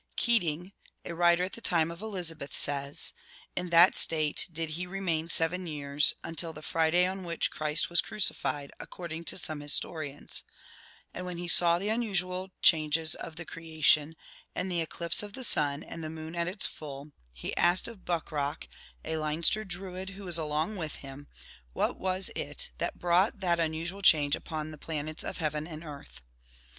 Keating, 0.15 0.73
a 1.05 1.13
writer 1.13 1.43
of 1.43 1.51
the 1.51 1.61
time 1.61 1.91
of 1.91 2.01
Elizabeth, 2.01 2.55
says, 2.55 3.13
* 3.33 3.55
In 3.55 3.69
that 3.69 3.95
state 3.95 4.47
did 4.51 4.71
he 4.71 4.87
remain 4.87 5.27
seven 5.29 5.67
years, 5.67 6.15
until 6.23 6.53
the 6.53 6.63
Friday 6.63 7.05
on 7.05 7.21
which 7.23 7.51
Christ 7.51 7.87
was 7.91 8.01
crucified, 8.01 8.71
according 8.79 9.25
to 9.25 9.37
some 9.37 9.59
historians; 9.59 10.43
and 11.13 11.23
when 11.27 11.37
he 11.37 11.47
saw 11.47 11.77
the 11.77 11.89
unusual 11.89 12.49
changes 12.63 13.13
of 13.13 13.35
the 13.35 13.45
creation 13.45 14.15
and 14.55 14.71
the 14.71 14.81
eclipse 14.81 15.21
of 15.21 15.33
the 15.33 15.43
sun 15.43 15.83
and 15.83 16.03
the 16.03 16.09
moon 16.09 16.35
at 16.35 16.47
its 16.47 16.65
full, 16.65 17.11
he 17.31 17.55
asked 17.55 17.87
of 17.87 17.97
102 17.99 18.05
Bucrach, 18.25 18.67
a 19.05 19.17
Leinster 19.17 19.63
Druid, 19.63 20.09
who 20.15 20.23
was 20.23 20.39
along 20.39 20.77
with 20.77 20.95
him, 21.05 21.27
what 21.73 21.99
was 21.99 22.31
it 22.35 22.71
that 22.79 22.97
brought 22.97 23.39
that 23.41 23.59
unusual 23.59 24.01
change 24.01 24.35
upon 24.35 24.71
the 24.71 24.79
planets 24.79 25.23
of 25.23 25.37
Heaven 25.37 25.67
and 25.67 25.83
Earth. 25.83 26.21